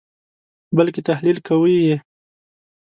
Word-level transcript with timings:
بلکې 0.77 1.01
تحلیل 1.09 1.37
کوئ 1.47 1.75
یې. 1.87 1.95